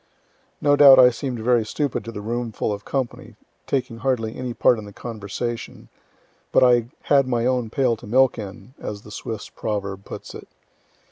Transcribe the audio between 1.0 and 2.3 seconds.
seem'd very stupid to the